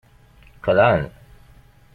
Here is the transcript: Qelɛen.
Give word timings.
Qelɛen. 0.65 1.05